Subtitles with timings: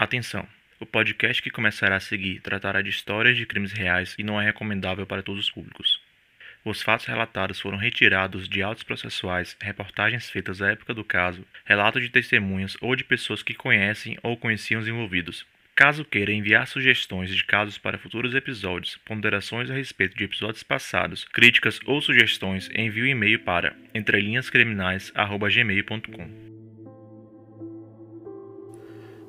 [0.00, 0.44] Atenção!
[0.80, 4.46] O podcast que começará a seguir tratará de histórias de crimes reais e não é
[4.46, 6.00] recomendável para todos os públicos.
[6.64, 12.00] Os fatos relatados foram retirados de autos processuais, reportagens feitas à época do caso, relatos
[12.00, 15.44] de testemunhas ou de pessoas que conhecem ou conheciam os envolvidos.
[15.74, 21.24] Caso queira enviar sugestões de casos para futuros episódios, ponderações a respeito de episódios passados,
[21.24, 26.49] críticas ou sugestões, envie o um e-mail para entrelinhascriminais@gmail.com.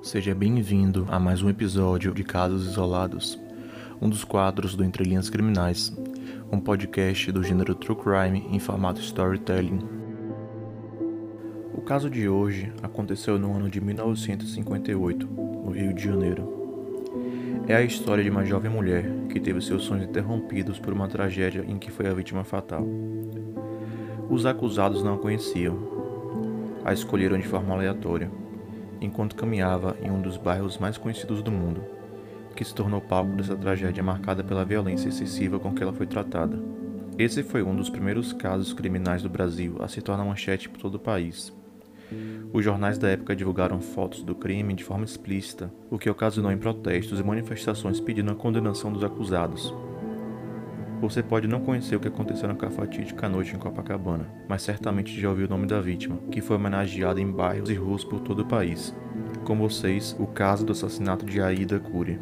[0.04, 3.40] Seja bem-vindo a mais um episódio de Casos Isolados,
[4.02, 5.96] um dos quadros do Entre Linhas Criminais,
[6.52, 9.80] um podcast do gênero True Crime em formato storytelling.
[11.76, 16.52] O caso de hoje aconteceu no ano de 1958, no Rio de Janeiro.
[17.68, 21.64] É a história de uma jovem mulher que teve seus sonhos interrompidos por uma tragédia
[21.68, 22.84] em que foi a vítima fatal.
[24.32, 25.78] Os acusados não a conheciam,
[26.84, 28.41] a escolheram de forma aleatória
[29.02, 31.84] enquanto caminhava em um dos bairros mais conhecidos do mundo,
[32.56, 36.62] que se tornou palco dessa tragédia marcada pela violência excessiva com que ela foi tratada.
[37.18, 40.96] Esse foi um dos primeiros casos criminais do Brasil a se tornar manchete por todo
[40.96, 41.52] o país.
[42.54, 46.58] Os jornais da época divulgaram fotos do crime de forma explícita, o que ocasionou em
[46.58, 49.74] protestos e manifestações pedindo a condenação dos acusados.
[51.02, 55.30] Você pode não conhecer o que aconteceu naquela fatídica noite em Copacabana, mas certamente já
[55.30, 58.46] ouviu o nome da vítima, que foi homenageada em bairros e ruas por todo o
[58.46, 58.96] país.
[59.44, 62.20] Com vocês, o caso do assassinato de Aida Cury.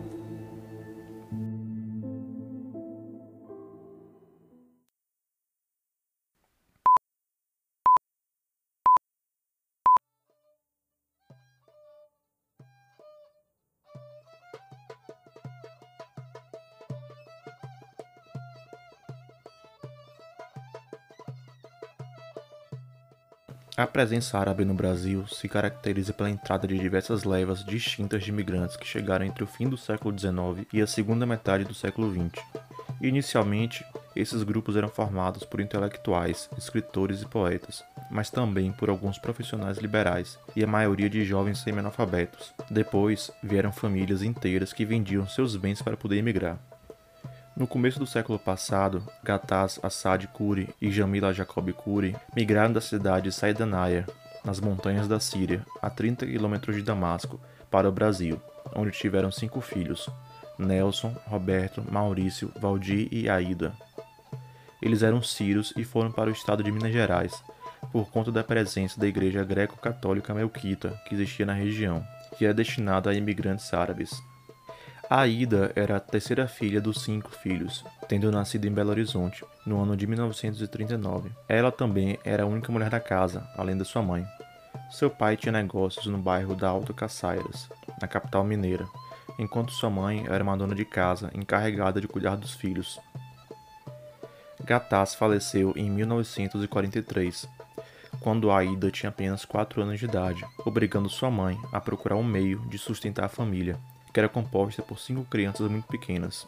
[23.80, 28.76] A presença árabe no Brasil se caracteriza pela entrada de diversas levas distintas de imigrantes
[28.76, 32.44] que chegaram entre o fim do século XIX e a segunda metade do século XX.
[33.00, 37.82] Inicialmente, esses grupos eram formados por intelectuais, escritores e poetas,
[38.12, 42.54] mas também por alguns profissionais liberais e a maioria de jovens semi-analfabetos.
[42.70, 46.60] Depois, vieram famílias inteiras que vendiam seus bens para poder emigrar.
[47.60, 53.26] No começo do século passado, Gataz Assad Kuri e Jamila Jacob Kuri migraram da cidade
[53.26, 54.08] de Saidanaya,
[54.46, 57.38] nas montanhas da Síria, a 30 quilômetros de Damasco,
[57.70, 58.42] para o Brasil,
[58.74, 60.10] onde tiveram cinco filhos:
[60.58, 63.74] Nelson, Roberto, Maurício, Valdir e Aida.
[64.82, 67.44] Eles eram sírios e foram para o estado de Minas Gerais,
[67.92, 73.10] por conta da presença da igreja greco-católica melquita que existia na região, que era destinada
[73.10, 74.29] a imigrantes árabes.
[75.12, 79.98] Aida era a terceira filha dos cinco filhos, tendo nascido em Belo Horizonte, no ano
[79.98, 81.32] de 1939.
[81.48, 84.24] Ela também era a única mulher da casa, além da sua mãe.
[84.92, 87.68] Seu pai tinha negócios no bairro da Alto Caçairas,
[88.00, 88.88] na capital mineira,
[89.40, 93.00] enquanto sua mãe era uma dona de casa encarregada de cuidar dos filhos.
[94.64, 97.50] Gataz faleceu em 1943,
[98.20, 102.60] quando Aida tinha apenas 4 anos de idade, obrigando sua mãe a procurar um meio
[102.68, 103.76] de sustentar a família
[104.14, 106.48] que era composta por cinco crianças muito pequenas.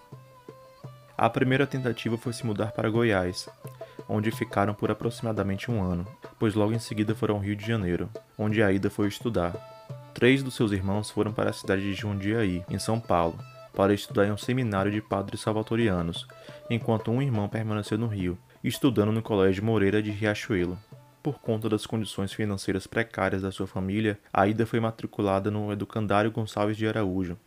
[1.17, 3.47] A primeira tentativa foi se mudar para Goiás,
[4.09, 6.07] onde ficaram por aproximadamente um ano,
[6.39, 9.53] pois logo em seguida foram ao Rio de Janeiro, onde Aida foi estudar.
[10.13, 13.38] Três dos seus irmãos foram para a cidade de Jundiaí, em São Paulo,
[13.73, 16.28] para estudar em um seminário de padres salvatorianos,
[16.69, 20.78] enquanto um irmão permaneceu no Rio, estudando no Colégio Moreira de Riachuelo.
[21.23, 26.75] Por conta das condições financeiras precárias da sua família, Aida foi matriculada no Educandário Gonçalves
[26.75, 27.38] de Araújo,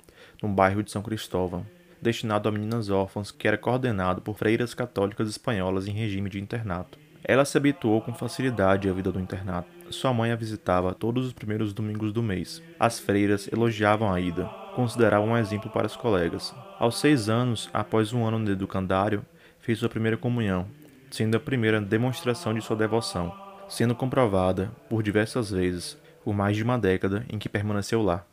[0.43, 1.67] no bairro de São Cristóvão,
[2.01, 6.99] destinado a meninas órfãs que era coordenado por freiras católicas espanholas em regime de internato.
[7.27, 9.69] Ela se habituou com facilidade à vida do internato.
[9.91, 12.62] Sua mãe a visitava todos os primeiros domingos do mês.
[12.79, 14.45] As freiras elogiavam a ida,
[14.77, 16.55] consideravam um exemplo para os colegas.
[16.79, 19.25] Aos seis anos, após um ano no educandário,
[19.59, 20.67] fez sua primeira comunhão,
[21.11, 23.32] sendo a primeira demonstração de sua devoção,
[23.69, 28.27] sendo comprovada por diversas vezes, por mais de uma década em que permaneceu lá.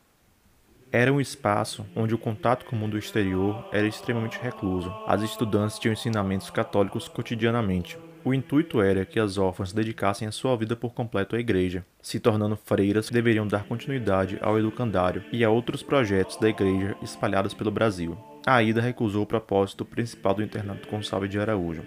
[0.94, 4.94] Era um espaço onde o contato com o mundo exterior era extremamente recluso.
[5.08, 7.98] As estudantes tinham ensinamentos católicos cotidianamente.
[8.26, 12.20] O intuito era que as órfãs dedicassem a sua vida por completo à igreja, se
[12.20, 17.72] tornando freiras deveriam dar continuidade ao educandário e a outros projetos da igreja espalhados pelo
[17.72, 18.18] Brasil.
[18.46, 21.84] A Aida recusou o propósito principal do internato Gonçalves de Araújo.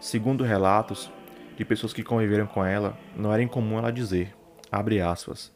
[0.00, 1.08] Segundo relatos
[1.56, 4.34] de pessoas que conviveram com ela, não era incomum ela dizer,
[4.72, 5.52] abre aspas,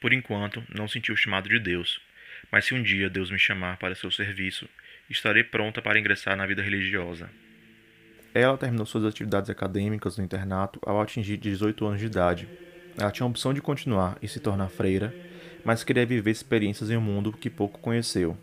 [0.00, 2.00] por enquanto, não senti o chamado de Deus,
[2.50, 4.68] mas se um dia Deus me chamar para seu serviço,
[5.08, 7.30] estarei pronta para ingressar na vida religiosa.
[8.34, 12.48] Ela terminou suas atividades acadêmicas no internato ao atingir 18 anos de idade.
[12.98, 15.14] Ela tinha a opção de continuar e se tornar freira,
[15.64, 18.36] mas queria viver experiências em um mundo que pouco conheceu.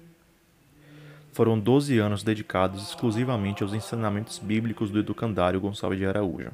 [1.31, 6.51] Foram 12 anos dedicados exclusivamente aos ensinamentos bíblicos do educandário Gonçalves de Araújo.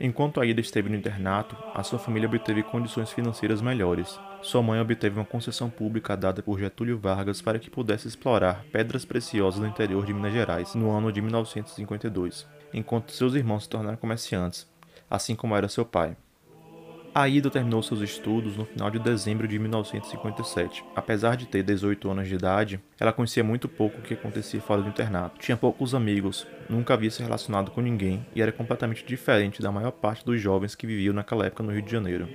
[0.00, 4.18] Enquanto Aida esteve no internato, a sua família obteve condições financeiras melhores.
[4.42, 9.04] Sua mãe obteve uma concessão pública dada por Getúlio Vargas para que pudesse explorar pedras
[9.04, 13.96] preciosas no interior de Minas Gerais, no ano de 1952, enquanto seus irmãos se tornaram
[13.96, 14.68] comerciantes,
[15.08, 16.16] assim como era seu pai.
[17.14, 20.84] Aida terminou seus estudos no final de dezembro de 1957.
[20.96, 24.82] Apesar de ter 18 anos de idade, ela conhecia muito pouco o que acontecia fora
[24.82, 25.38] do internato.
[25.38, 29.92] Tinha poucos amigos, nunca havia se relacionado com ninguém e era completamente diferente da maior
[29.92, 32.28] parte dos jovens que viviam naquela época no Rio de Janeiro.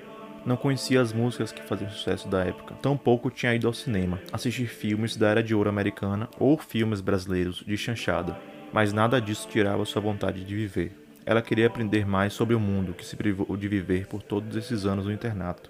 [0.46, 2.76] Não conhecia as músicas que faziam sucesso da época.
[2.76, 7.66] Tampouco tinha ido ao cinema, assistir filmes da Era de Ouro americana ou filmes brasileiros
[7.68, 8.40] de chanchada.
[8.72, 11.09] Mas nada disso tirava sua vontade de viver.
[11.30, 14.84] Ela queria aprender mais sobre o mundo que se privou de viver por todos esses
[14.84, 15.70] anos no internato.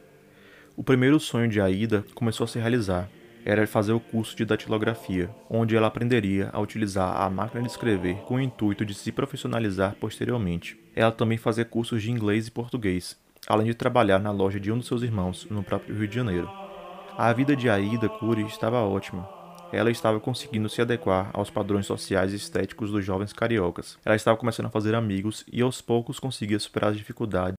[0.74, 3.10] O primeiro sonho de Aida começou a se realizar.
[3.44, 8.16] Era fazer o curso de datilografia, onde ela aprenderia a utilizar a máquina de escrever
[8.20, 10.80] com o intuito de se profissionalizar posteriormente.
[10.96, 14.78] Ela também fazia cursos de inglês e português, além de trabalhar na loja de um
[14.78, 16.50] dos seus irmãos, no próprio Rio de Janeiro.
[17.18, 19.28] A vida de Aida Cury estava ótima,
[19.72, 23.98] ela estava conseguindo se adequar aos padrões sociais e estéticos dos jovens cariocas.
[24.04, 27.56] Ela estava começando a fazer amigos e aos poucos conseguia superar as dificuldades.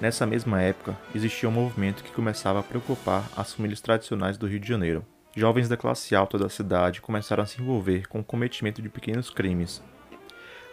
[0.00, 4.60] Nessa mesma época, existia um movimento que começava a preocupar as famílias tradicionais do Rio
[4.60, 5.04] de Janeiro.
[5.34, 9.30] Jovens da classe alta da cidade começaram a se envolver com o cometimento de pequenos
[9.30, 9.82] crimes,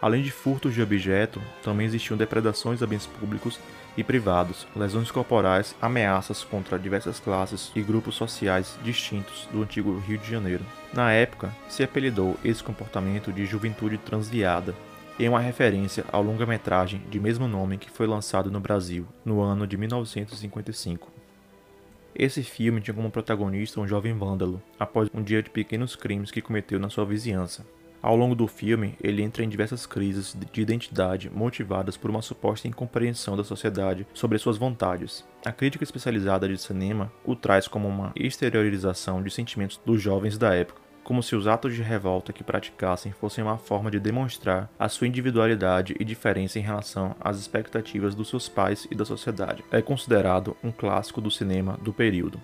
[0.04, 3.58] Além de furtos de objeto, também existiam depredações a bens públicos
[3.96, 10.18] e privados, lesões corporais, ameaças contra diversas classes e grupos sociais distintos do antigo Rio
[10.18, 10.64] de Janeiro.
[10.92, 14.74] Na época, se apelidou esse comportamento de juventude transviada,
[15.18, 19.66] em uma referência ao longa-metragem de mesmo nome que foi lançado no Brasil no ano
[19.66, 21.12] de 1955.
[22.14, 26.40] Esse filme tinha como protagonista um jovem vândalo, após um dia de pequenos crimes que
[26.40, 27.64] cometeu na sua vizinhança.
[28.04, 32.68] Ao longo do filme, ele entra em diversas crises de identidade motivadas por uma suposta
[32.68, 35.24] incompreensão da sociedade sobre suas vontades.
[35.42, 40.54] A crítica especializada de cinema o traz como uma exteriorização de sentimentos dos jovens da
[40.54, 44.86] época, como se os atos de revolta que praticassem fossem uma forma de demonstrar a
[44.90, 49.64] sua individualidade e diferença em relação às expectativas dos seus pais e da sociedade.
[49.72, 52.38] É considerado um clássico do cinema do período.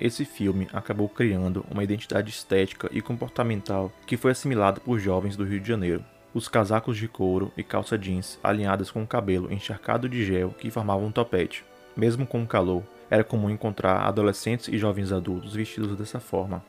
[0.00, 5.44] Esse filme acabou criando uma identidade estética e comportamental que foi assimilada por jovens do
[5.44, 6.04] Rio de Janeiro.
[6.32, 10.70] Os casacos de couro e calça jeans alinhadas com o cabelo encharcado de gel que
[10.70, 11.64] formavam um topete.
[11.96, 16.62] Mesmo com o calor, era comum encontrar adolescentes e jovens adultos vestidos dessa forma.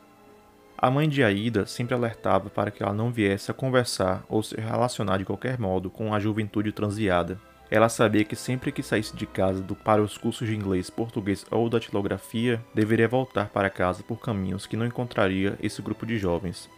[0.76, 4.56] A mãe de Aida sempre alertava para que ela não viesse a conversar ou se
[4.56, 7.38] relacionar de qualquer modo com a juventude transviada,
[7.72, 11.70] ela sabia que sempre que saísse de casa para os cursos de inglês, português ou
[11.70, 16.70] datilografia, deveria voltar para casa por caminhos que não encontraria esse grupo de jovens.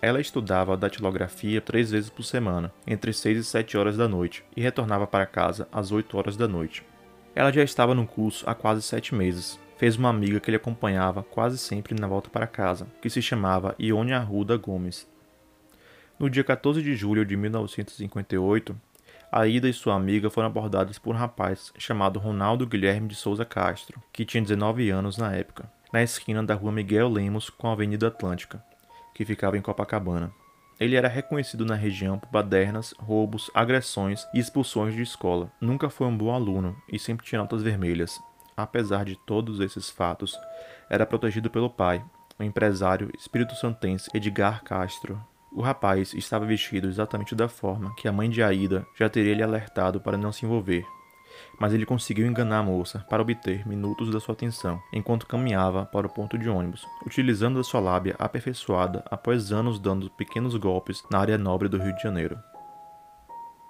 [0.00, 4.60] Ela estudava datilografia três vezes por semana, entre 6 e 7 horas da noite, e
[4.60, 6.82] retornava para casa às 8 horas da noite.
[7.34, 9.58] Ela já estava no curso há quase sete meses.
[9.78, 13.74] Fez uma amiga que lhe acompanhava quase sempre na volta para casa, que se chamava
[13.78, 15.08] Ione Arruda Gomes.
[16.18, 18.76] No dia 14 de julho de 1958,
[19.34, 23.98] Aida e sua amiga foram abordadas por um rapaz chamado Ronaldo Guilherme de Souza Castro,
[24.12, 28.08] que tinha 19 anos na época, na esquina da rua Miguel Lemos com a Avenida
[28.08, 28.62] Atlântica,
[29.14, 30.30] que ficava em Copacabana.
[30.78, 35.50] Ele era reconhecido na região por badernas, roubos, agressões e expulsões de escola.
[35.58, 38.20] Nunca foi um bom aluno e sempre tinha notas vermelhas.
[38.54, 40.38] Apesar de todos esses fatos,
[40.90, 42.04] era protegido pelo pai,
[42.38, 45.18] o empresário espírito-santense Edgar Castro,
[45.54, 49.42] o rapaz estava vestido exatamente da forma que a mãe de Aida já teria lhe
[49.42, 50.86] alertado para não se envolver.
[51.58, 56.06] Mas ele conseguiu enganar a moça para obter minutos da sua atenção, enquanto caminhava para
[56.06, 61.18] o ponto de ônibus, utilizando a sua lábia aperfeiçoada após anos dando pequenos golpes na
[61.18, 62.38] área nobre do Rio de Janeiro.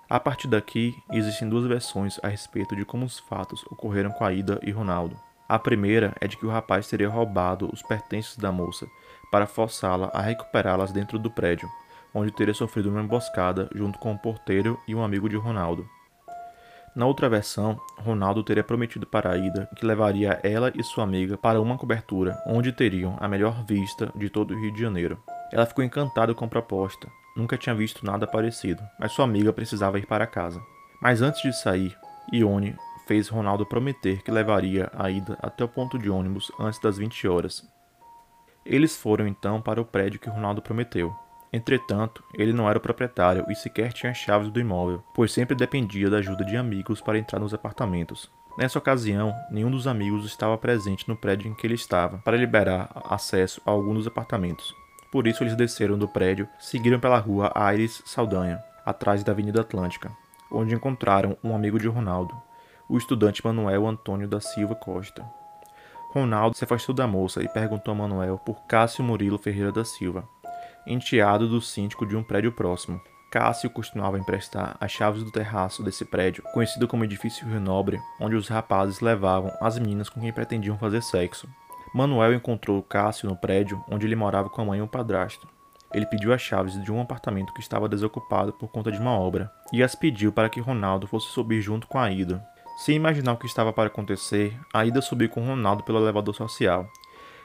[0.08, 4.60] A partir daqui, existem duas versões a respeito de como os fatos ocorreram com Aida
[4.62, 5.16] e Ronaldo.
[5.48, 8.86] A primeira é de que o rapaz teria roubado os pertences da moça
[9.32, 11.68] para forçá-la a recuperá-las dentro do prédio,
[12.14, 15.88] onde teria sofrido uma emboscada junto com o porteiro e um amigo de Ronaldo.
[16.94, 21.58] Na outra versão, Ronaldo teria prometido para Ida que levaria ela e sua amiga para
[21.58, 25.18] uma cobertura onde teriam a melhor vista de todo o Rio de Janeiro.
[25.50, 29.98] Ela ficou encantada com a proposta, nunca tinha visto nada parecido, mas sua amiga precisava
[29.98, 30.60] ir para casa.
[31.00, 31.96] Mas antes de sair,
[32.30, 36.98] Ione fez Ronaldo prometer que levaria a Ida até o ponto de ônibus antes das
[36.98, 37.66] 20 horas,
[38.64, 41.14] eles foram então para o prédio que Ronaldo prometeu.
[41.52, 46.08] Entretanto, ele não era o proprietário e sequer tinha chaves do imóvel, pois sempre dependia
[46.08, 48.30] da ajuda de amigos para entrar nos apartamentos.
[48.56, 52.90] Nessa ocasião, nenhum dos amigos estava presente no prédio em que ele estava para liberar
[53.04, 54.74] acesso a algum dos apartamentos.
[55.10, 60.10] Por isso, eles desceram do prédio, seguiram pela rua Aires Saldanha, atrás da Avenida Atlântica,
[60.50, 62.34] onde encontraram um amigo de Ronaldo,
[62.88, 65.24] o estudante Manuel Antônio da Silva Costa.
[66.12, 70.28] Ronaldo se afastou da moça e perguntou a Manuel por Cássio Murilo Ferreira da Silva,
[70.86, 73.00] enteado do síndico de um prédio próximo.
[73.30, 78.36] Cássio costumava emprestar as chaves do terraço desse prédio, conhecido como Edifício Rio Nobre, onde
[78.36, 81.48] os rapazes levavam as meninas com quem pretendiam fazer sexo.
[81.94, 85.48] Manuel encontrou Cássio no prédio onde ele morava com a mãe e o padrasto.
[85.94, 89.50] Ele pediu as chaves de um apartamento que estava desocupado por conta de uma obra
[89.72, 92.46] e as pediu para que Ronaldo fosse subir junto com a Ida.
[92.84, 96.90] Sem imaginar o que estava para acontecer, a Ida subiu com Ronaldo pelo elevador social,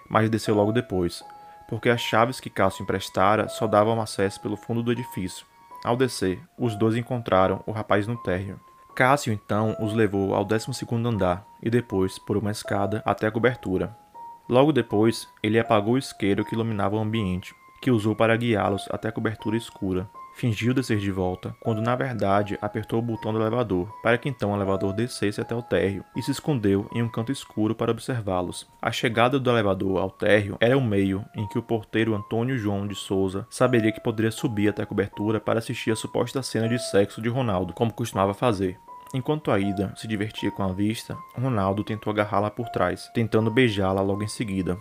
[0.10, 1.24] mas desceu logo depois,
[1.70, 5.46] porque as chaves que Cássio emprestara só davam acesso pelo fundo do edifício.
[5.86, 8.60] Ao descer, os dois encontraram o rapaz no térreo.
[8.96, 10.72] Cássio então os levou ao 12
[11.06, 13.96] andar e depois, por uma escada, até a cobertura.
[14.50, 19.10] Logo depois, ele apagou o isqueiro que iluminava o ambiente, que usou para guiá-los até
[19.10, 23.92] a cobertura escura, fingiu descer de volta, quando na verdade apertou o botão do elevador,
[24.04, 27.32] para que então o elevador descesse até o térreo e se escondeu em um canto
[27.32, 28.68] escuro para observá-los.
[28.80, 32.88] A chegada do elevador ao térreo era o meio em que o porteiro Antônio João
[32.88, 36.78] de Souza saberia que poderia subir até a cobertura para assistir a suposta cena de
[36.78, 38.78] sexo de Ronaldo, como costumava fazer.
[39.14, 44.22] Enquanto Aida se divertia com a vista, Ronaldo tentou agarrá-la por trás, tentando beijá-la logo
[44.22, 44.78] em seguida.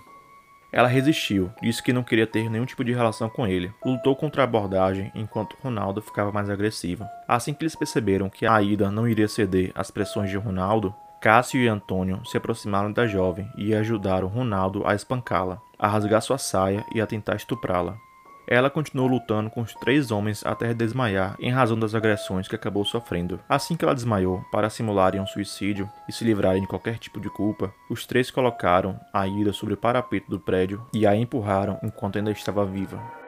[0.76, 3.73] Ela resistiu, disse que não queria ter nenhum tipo de relação com ele.
[3.83, 7.09] Lutou contra a abordagem enquanto Ronaldo ficava mais agressiva.
[7.26, 11.66] Assim que eles perceberam que Aida não iria ceder às pressões de Ronaldo, Cássio e
[11.66, 17.00] Antônio se aproximaram da jovem e ajudaram Ronaldo a espancá-la, a rasgar sua saia e
[17.00, 17.97] a tentar estuprá-la.
[18.49, 22.85] Ela continuou lutando com os três homens até desmaiar em razão das agressões que acabou
[22.85, 23.41] sofrendo.
[23.49, 27.29] Assim que ela desmaiou, para simularem um suicídio e se livrarem de qualquer tipo de
[27.29, 32.19] culpa, os três colocaram a ira sobre o parapeito do prédio e a empurraram enquanto
[32.19, 33.25] ainda estava viva.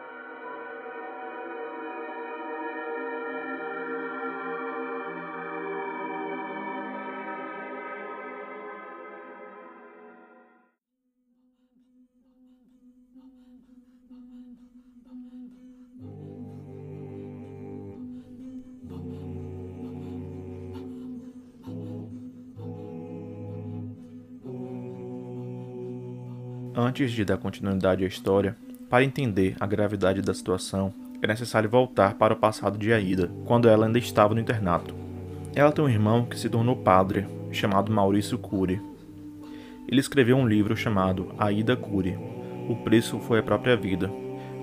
[26.80, 28.56] Antes de dar continuidade à história,
[28.88, 33.68] para entender a gravidade da situação, é necessário voltar para o passado de Aida, quando
[33.68, 34.94] ela ainda estava no internato.
[35.56, 38.80] Ela tem um irmão que se tornou padre, chamado Maurício Cury.
[39.88, 42.16] Ele escreveu um livro chamado Aida Cury.
[42.68, 44.08] O preço foi a própria vida,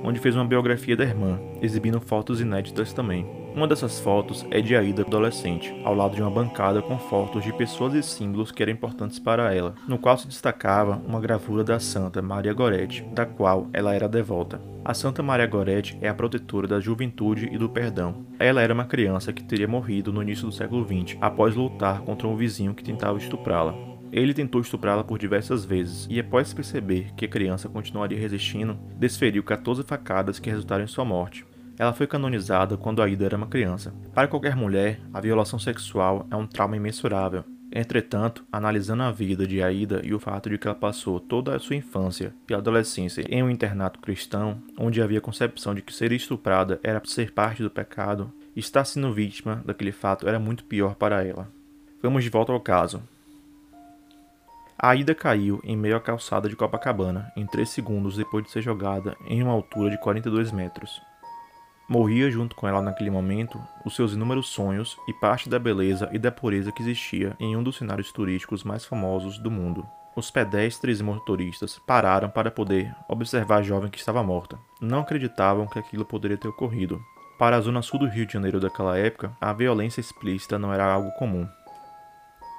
[0.01, 3.27] onde fez uma biografia da irmã, exibindo fotos inéditas também.
[3.56, 7.54] Uma dessas fotos é de Aida adolescente, ao lado de uma bancada com fotos de
[7.54, 11.80] pessoas e símbolos que eram importantes para ela, no qual se destacava uma gravura da
[11.80, 14.62] Santa Maria Gorete, da qual ela era devota.
[14.84, 18.26] A Santa Maria Gorete é a protetora da juventude e do perdão.
[18.38, 22.28] Ela era uma criança que teria morrido no início do século XX, após lutar contra
[22.28, 23.74] um vizinho que tentava estuprá-la.
[24.12, 29.42] Ele tentou estuprá-la por diversas vezes e, após perceber que a criança continuaria resistindo, desferiu
[29.44, 31.46] 14 facadas que resultaram em sua morte.
[31.77, 33.94] Ela foi canonizada quando Aida era uma criança.
[34.13, 37.44] Para qualquer mulher, a violação sexual é um trauma imensurável.
[37.72, 41.60] Entretanto, analisando a vida de Aida e o fato de que ela passou toda a
[41.60, 46.79] sua infância e adolescência em um internato cristão, onde havia concepção de que ser estuprada
[46.82, 51.51] era ser parte do pecado, estar sendo vítima daquele fato era muito pior para ela.
[52.01, 53.03] Vamos de volta ao caso.
[54.77, 58.62] A Aida caiu em meio à calçada de Copacabana em 3 segundos depois de ser
[58.62, 61.01] jogada em uma altura de 42 metros.
[61.88, 66.18] Morria junto com ela naquele momento os seus inúmeros sonhos e parte da beleza e
[66.18, 69.86] da pureza que existia em um dos cenários turísticos mais famosos do mundo.
[70.15, 74.58] Os pedestres e motoristas pararam para poder observar a jovem que estava morta.
[74.82, 77.00] Não acreditavam que aquilo poderia ter ocorrido.
[77.38, 80.86] Para a zona sul do Rio de Janeiro daquela época, a violência explícita não era
[80.86, 81.46] algo comum.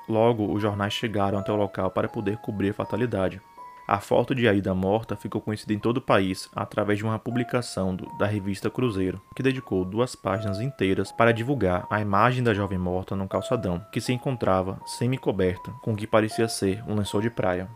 [0.09, 3.41] Logo, os jornais chegaram até o local para poder cobrir a fatalidade.
[3.89, 7.95] A foto de Aida morta ficou conhecida em todo o país através de uma publicação
[7.95, 12.79] do, da revista Cruzeiro, que dedicou duas páginas inteiras para divulgar a imagem da jovem
[12.79, 17.31] morta num calçadão, que se encontrava semi-coberta com o que parecia ser um lençol de
[17.31, 17.69] praia.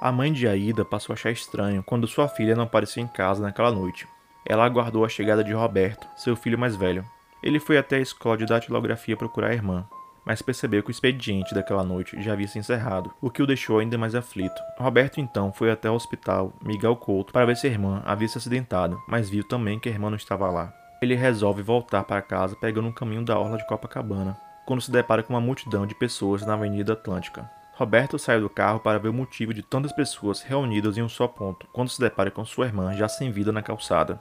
[0.00, 3.42] A mãe de Aida passou a achar estranho quando sua filha não apareceu em casa
[3.42, 4.08] naquela noite.
[4.44, 7.04] Ela aguardou a chegada de Roberto, seu filho mais velho,
[7.42, 9.86] ele foi até a escola de datilografia procurar a irmã,
[10.28, 13.78] mas percebeu que o expediente daquela noite já havia se encerrado, o que o deixou
[13.78, 14.60] ainda mais aflito.
[14.76, 18.36] Roberto então foi até o hospital Miguel Couto para ver se a irmã havia se
[18.36, 20.70] acidentado, mas viu também que a irmã não estava lá.
[21.00, 25.22] Ele resolve voltar para casa pegando um caminho da orla de Copacabana, quando se depara
[25.22, 27.50] com uma multidão de pessoas na Avenida Atlântica.
[27.72, 31.26] Roberto saiu do carro para ver o motivo de tantas pessoas reunidas em um só
[31.26, 34.20] ponto, quando se depara com sua irmã já sem vida na calçada.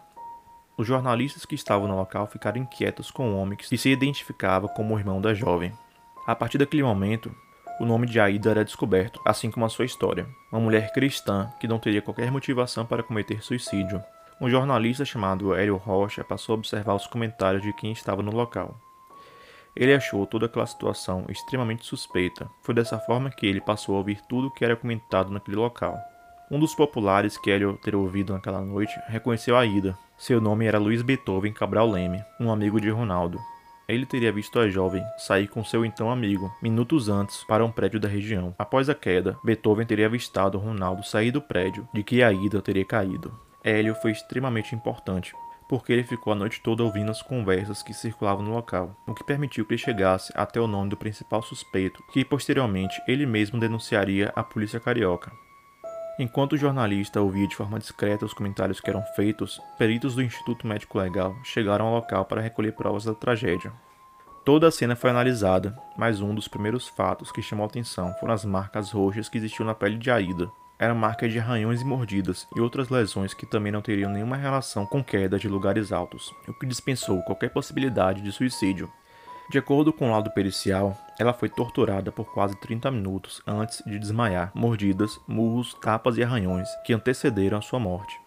[0.77, 4.95] Os jornalistas que estavam no local ficaram inquietos com o homem que se identificava como
[4.95, 5.73] o irmão da jovem.
[6.27, 7.33] A partir daquele momento,
[7.79, 10.27] o nome de Aida era descoberto, assim como a sua história.
[10.51, 14.03] Uma mulher cristã que não teria qualquer motivação para cometer suicídio.
[14.41, 18.77] Um jornalista chamado Hélio Rocha passou a observar os comentários de quem estava no local.
[19.73, 22.49] Ele achou toda aquela situação extremamente suspeita.
[22.61, 25.97] Foi dessa forma que ele passou a ouvir tudo o que era comentado naquele local.
[26.51, 29.97] Um dos populares que Hélio ter ouvido naquela noite reconheceu a ida.
[30.17, 33.39] Seu nome era Luiz Beethoven Cabral Leme, um amigo de Ronaldo.
[33.87, 38.01] Ele teria visto a jovem sair com seu então amigo minutos antes para um prédio
[38.01, 38.53] da região.
[38.59, 42.83] Após a queda, Beethoven teria avistado Ronaldo sair do prédio de que a ida teria
[42.83, 43.33] caído.
[43.63, 45.33] Hélio foi extremamente importante,
[45.69, 49.23] porque ele ficou a noite toda ouvindo as conversas que circulavam no local, o que
[49.23, 54.33] permitiu que ele chegasse até o nome do principal suspeito, que posteriormente ele mesmo denunciaria
[54.35, 55.31] à polícia carioca.
[56.19, 60.65] Enquanto o jornalista ouvia de forma discreta os comentários que eram feitos, peritos do Instituto
[60.65, 63.71] Médico Legal chegaram ao local para recolher provas da tragédia.
[64.43, 68.33] Toda a cena foi analisada, mas um dos primeiros fatos que chamou a atenção foram
[68.33, 72.47] as marcas roxas que existiam na pele de Aida, era marca de arranhões e mordidas
[72.55, 76.53] e outras lesões que também não teriam nenhuma relação com queda de lugares altos, o
[76.53, 78.91] que dispensou qualquer possibilidade de suicídio.
[79.49, 83.97] De acordo com o laudo pericial, ela foi torturada por quase 30 minutos antes de
[83.97, 88.19] desmaiar, mordidas, murros, tapas e arranhões que antecederam a sua morte.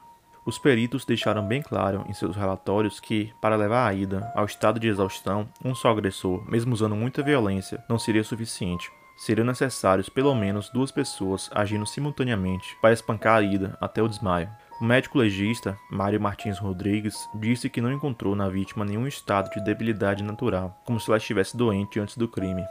[0.46, 4.80] Os peritos deixaram bem claro em seus relatórios que, para levar a Ida ao estado
[4.80, 10.34] de exaustão, um só agressor, mesmo usando muita violência, não seria suficiente seriam necessários pelo
[10.34, 14.48] menos duas pessoas agindo simultaneamente para espancar a ida até o desmaio.
[14.80, 19.62] O médico legista, Mário Martins Rodrigues, disse que não encontrou na vítima nenhum estado de
[19.62, 22.64] debilidade natural, como se ela estivesse doente antes do crime.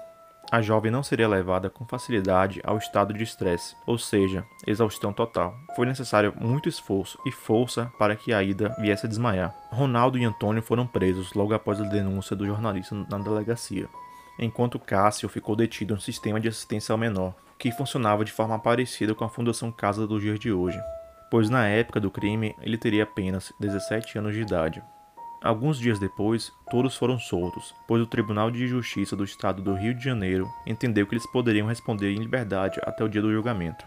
[0.52, 5.54] A jovem não seria levada com facilidade ao estado de estresse, ou seja, exaustão total.
[5.76, 9.54] Foi necessário muito esforço e força para que a ida viesse a desmaiar.
[9.70, 13.88] Ronaldo e Antônio foram presos logo após a denúncia do jornalista na delegacia
[14.40, 19.14] enquanto Cássio ficou detido no sistema de assistência ao menor, que funcionava de forma parecida
[19.14, 20.80] com a Fundação Casa dos dias de hoje,
[21.30, 24.84] pois na época do crime ele teria apenas 17 anos de idade.
[25.42, 29.94] Alguns dias depois, todos foram soltos, pois o Tribunal de Justiça do Estado do Rio
[29.94, 33.86] de Janeiro entendeu que eles poderiam responder em liberdade até o dia do julgamento.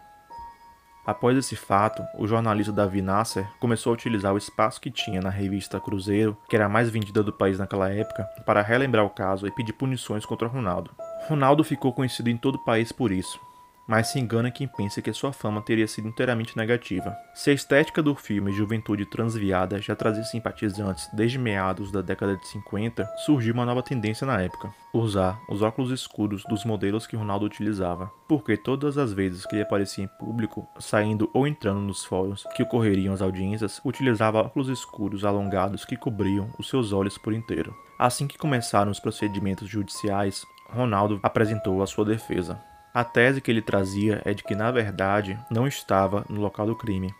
[1.05, 5.31] Após esse fato, o jornalista Davi Nasser começou a utilizar o espaço que tinha na
[5.31, 9.47] revista Cruzeiro, que era a mais vendida do país naquela época, para relembrar o caso
[9.47, 10.93] e pedir punições contra Ronaldo.
[11.29, 13.39] Ronaldo ficou conhecido em todo o país por isso,
[13.87, 17.17] mas se engana quem pensa que sua fama teria sido inteiramente negativa.
[17.35, 22.47] Se a estética do filme Juventude Transviada já trazia simpatizantes desde meados da década de
[22.49, 27.47] 50, surgiu uma nova tendência na época: usar os óculos escuros dos modelos que Ronaldo
[27.47, 28.11] utilizava.
[28.29, 32.63] Porque todas as vezes que ele aparecia em público, saindo ou entrando nos fóruns que
[32.63, 37.75] ocorreriam as audiências, utilizava óculos escuros alongados que cobriam os seus olhos por inteiro.
[37.99, 42.72] Assim que começaram os procedimentos judiciais, Ronaldo apresentou a sua defesa.
[42.95, 46.77] A tese que ele trazia é de que, na verdade, não estava no local do
[46.77, 47.15] crime,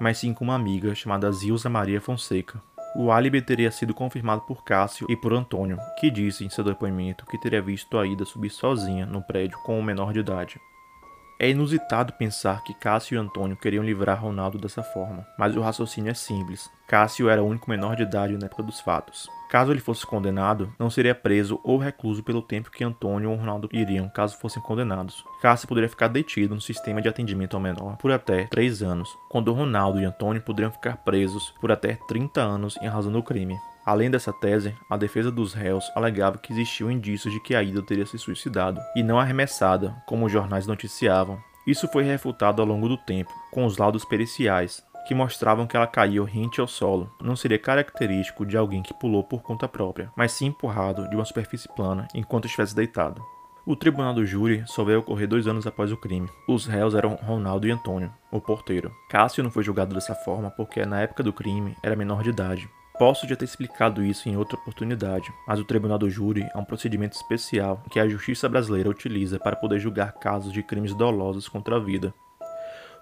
[0.00, 2.60] mas sim com uma amiga chamada Zilza Maria Fonseca.
[2.96, 7.26] O álibi teria sido confirmado por Cássio e por Antônio, que disse em seu depoimento
[7.26, 10.60] que teria visto a Ida subir sozinha no prédio com um menor de idade.
[11.38, 16.10] É inusitado pensar que Cássio e Antônio queriam livrar Ronaldo dessa forma, mas o raciocínio
[16.10, 16.70] é simples.
[16.88, 19.28] Cássio era o único menor de idade na época dos fatos.
[19.50, 23.68] Caso ele fosse condenado, não seria preso ou recluso pelo tempo que Antônio ou Ronaldo
[23.70, 25.24] iriam caso fossem condenados.
[25.42, 29.52] Cássio poderia ficar detido no sistema de atendimento ao menor por até 3 anos, quando
[29.52, 33.58] Ronaldo e Antônio poderiam ficar presos por até 30 anos em razão do crime.
[33.86, 37.80] Além dessa tese, a defesa dos réus alegava que existiam indícios de que a Ida
[37.80, 41.38] teria se suicidado, e não arremessada, como os jornais noticiavam.
[41.64, 45.86] Isso foi refutado ao longo do tempo, com os laudos periciais, que mostravam que ela
[45.86, 47.08] caiu rente ao solo.
[47.22, 51.24] Não seria característico de alguém que pulou por conta própria, mas sim empurrado de uma
[51.24, 53.24] superfície plana enquanto estivesse deitado.
[53.64, 56.28] O tribunal do júri só veio ocorrer dois anos após o crime.
[56.48, 58.92] Os réus eram Ronaldo e Antônio, o porteiro.
[59.08, 62.68] Cássio não foi julgado dessa forma porque, na época do crime, era menor de idade.
[62.98, 66.64] Posso já ter explicado isso em outra oportunidade, mas o tribunal do júri é um
[66.64, 71.76] procedimento especial que a justiça brasileira utiliza para poder julgar casos de crimes dolosos contra
[71.76, 72.14] a vida.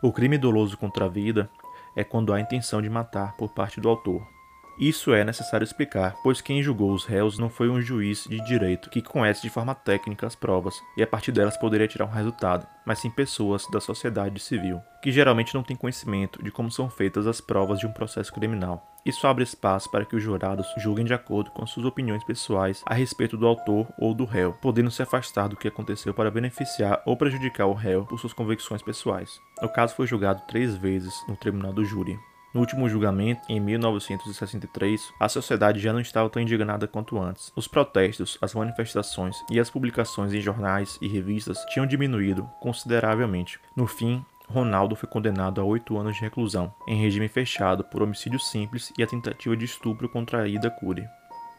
[0.03, 1.49] O crime doloso contra a vida
[1.95, 4.34] é quando há intenção de matar por parte do autor.
[4.79, 8.91] Isso é necessário explicar, pois quem julgou os réus não foi um juiz de direito
[8.91, 12.67] que conhece de forma técnica as provas e a partir delas poderia tirar um resultado,
[12.85, 17.27] mas sim pessoas da sociedade civil, que geralmente não têm conhecimento de como são feitas
[17.27, 18.85] as provas de um processo criminal.
[19.07, 22.95] Isso abre espaço para que os jurados julguem de acordo com suas opiniões pessoais a
[22.95, 27.17] respeito do autor ou do réu, podendo se afastar do que aconteceu para beneficiar ou
[27.17, 29.39] prejudicar o réu por suas convicções pessoais.
[29.63, 32.19] O caso foi julgado três vezes no tribunal do júri.
[32.55, 37.53] No último julgamento, em 1963, a sociedade já não estava tão indignada quanto antes.
[37.57, 43.59] Os protestos, as manifestações e as publicações em jornais e revistas tinham diminuído consideravelmente.
[43.75, 48.39] No fim, Ronaldo foi condenado a oito anos de reclusão, em regime fechado, por homicídio
[48.39, 51.05] simples e a tentativa de estupro contra Ida Cury.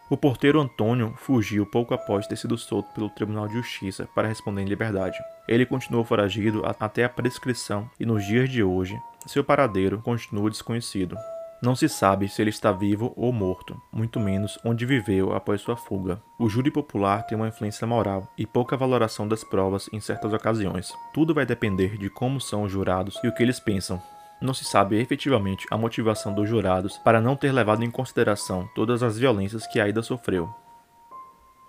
[0.07, 4.61] O porteiro Antônio fugiu pouco após ter sido solto pelo Tribunal de Justiça para responder
[4.61, 5.17] em liberdade.
[5.47, 11.17] Ele continuou foragido até a prescrição e nos dias de hoje seu paradeiro continua desconhecido.
[11.59, 15.75] Não se sabe se ele está vivo ou morto, muito menos onde viveu após sua
[15.75, 16.21] fuga.
[16.37, 20.93] O júri popular tem uma influência moral e pouca valoração das provas em certas ocasiões.
[21.13, 23.99] Tudo vai depender de como são os jurados e o que eles pensam.
[24.41, 29.01] Não se sabe efetivamente a motivação dos jurados para não ter levado em consideração todas
[29.01, 30.53] as violências que Aida sofreu.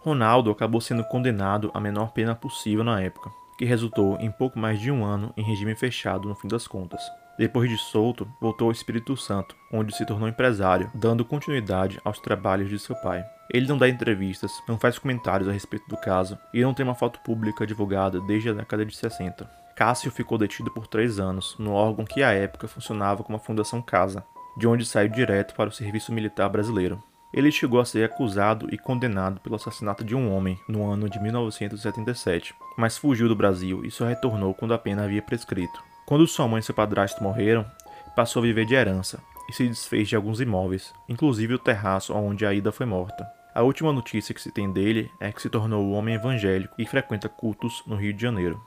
[0.00, 4.81] Ronaldo acabou sendo condenado à menor pena possível na época, que resultou em pouco mais
[4.81, 7.02] de um ano em regime fechado no fim das contas.
[7.38, 12.70] Depois de solto, voltou ao Espírito Santo, onde se tornou empresário, dando continuidade aos trabalhos
[12.70, 13.24] de seu pai.
[13.52, 16.94] Ele não dá entrevistas, não faz comentários a respeito do caso e não tem uma
[16.94, 19.65] foto pública divulgada desde a década de 60.
[19.76, 23.82] Cássio ficou detido por três anos no órgão que à época funcionava como a Fundação
[23.82, 24.24] Casa,
[24.56, 26.98] de onde saiu direto para o Serviço Militar Brasileiro.
[27.30, 31.20] Ele chegou a ser acusado e condenado pelo assassinato de um homem no ano de
[31.20, 35.78] 1977, mas fugiu do Brasil e só retornou quando a pena havia prescrito.
[36.06, 37.66] Quando sua mãe e seu padrasto morreram,
[38.14, 42.46] passou a viver de herança e se desfez de alguns imóveis, inclusive o terraço onde
[42.46, 43.26] a Ida foi morta.
[43.54, 46.86] A última notícia que se tem dele é que se tornou um homem evangélico e
[46.86, 48.58] frequenta cultos no Rio de Janeiro.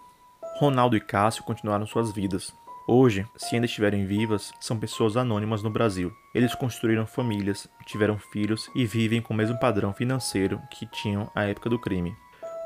[0.59, 2.53] Ronaldo e Cássio continuaram suas vidas.
[2.85, 6.11] Hoje, se ainda estiverem vivas, são pessoas anônimas no Brasil.
[6.35, 11.45] Eles construíram famílias, tiveram filhos e vivem com o mesmo padrão financeiro que tinham à
[11.45, 12.13] época do crime.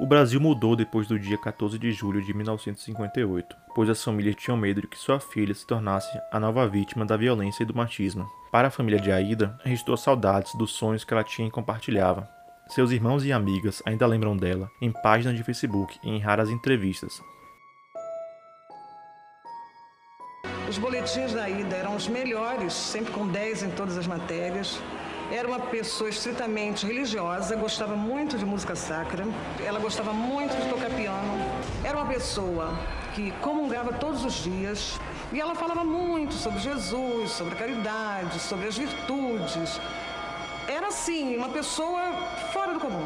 [0.01, 4.58] O Brasil mudou depois do dia 14 de julho de 1958, pois as famílias tinham
[4.58, 8.27] medo de que sua filha se tornasse a nova vítima da violência e do machismo.
[8.51, 12.27] Para a família de Aida, restou saudades dos sonhos que ela tinha e compartilhava.
[12.69, 17.21] Seus irmãos e amigas ainda lembram dela em páginas de Facebook e em raras entrevistas.
[20.73, 24.79] Os boletins da Aida eram os melhores, sempre com 10 em todas as matérias.
[25.31, 29.23] Era uma pessoa estritamente religiosa, gostava muito de música sacra,
[29.63, 31.45] ela gostava muito de tocar piano.
[31.83, 32.73] Era uma pessoa
[33.13, 34.99] que comungava todos os dias
[35.31, 39.79] e ela falava muito sobre Jesus, sobre a caridade, sobre as virtudes.
[40.67, 42.01] Era assim, uma pessoa
[42.51, 43.05] fora do comum.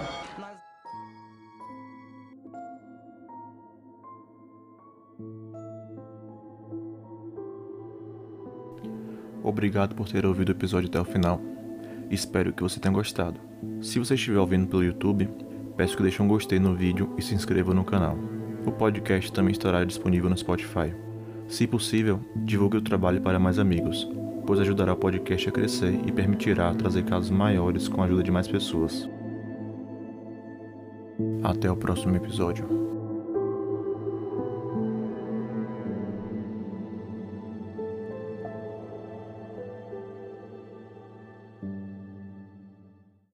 [9.48, 11.40] Obrigado por ter ouvido o episódio até o final.
[12.12, 13.40] Espero que você tenha gostado.
[13.82, 15.30] Se você estiver ouvindo pelo YouTube,
[15.78, 18.18] peço que deixe um gostei no vídeo e se inscreva no canal.
[18.66, 20.94] O podcast também estará disponível no Spotify.
[21.48, 24.06] Se possível, divulgue o trabalho para mais amigos,
[24.46, 28.32] pois ajudará o podcast a crescer e permitirá trazer casos maiores com a ajuda de
[28.32, 29.10] mais pessoas.
[31.42, 32.87] Até o próximo episódio.